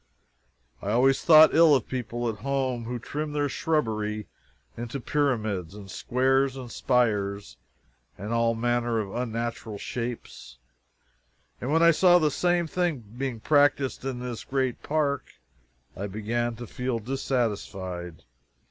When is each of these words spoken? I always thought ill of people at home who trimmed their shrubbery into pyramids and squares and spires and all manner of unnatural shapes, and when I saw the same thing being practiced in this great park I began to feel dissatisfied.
I 0.81 0.89
always 0.89 1.23
thought 1.23 1.53
ill 1.53 1.75
of 1.75 1.87
people 1.87 2.27
at 2.27 2.39
home 2.39 2.85
who 2.85 2.97
trimmed 2.97 3.35
their 3.35 3.47
shrubbery 3.47 4.25
into 4.75 4.99
pyramids 4.99 5.75
and 5.75 5.91
squares 5.91 6.55
and 6.57 6.71
spires 6.71 7.57
and 8.17 8.33
all 8.33 8.55
manner 8.55 8.97
of 8.99 9.13
unnatural 9.13 9.77
shapes, 9.77 10.57
and 11.61 11.71
when 11.71 11.83
I 11.83 11.91
saw 11.91 12.17
the 12.17 12.31
same 12.31 12.65
thing 12.65 13.11
being 13.15 13.41
practiced 13.41 14.03
in 14.03 14.17
this 14.17 14.43
great 14.43 14.81
park 14.81 15.33
I 15.95 16.07
began 16.07 16.55
to 16.55 16.65
feel 16.65 16.97
dissatisfied. 16.97 18.23